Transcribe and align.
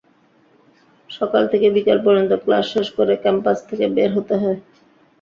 সকাল 1.09 1.43
থেকে 1.51 1.67
বিকেল 1.75 1.97
পর্যন্ত 2.05 2.31
ক্লাস 2.43 2.65
শেষ 2.73 2.87
করে 2.97 3.13
ক্যাম্পাস 3.23 3.57
থেকে 3.69 3.85
বের 3.95 4.09
হতে 4.15 4.35
হয়। 4.41 4.59